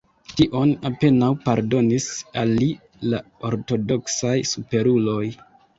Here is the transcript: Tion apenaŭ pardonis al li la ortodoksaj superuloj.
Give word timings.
Tion 0.37 0.71
apenaŭ 0.89 1.29
pardonis 1.43 2.09
al 2.45 2.57
li 2.63 2.73
la 3.13 3.23
ortodoksaj 3.53 4.37
superuloj. 4.57 5.25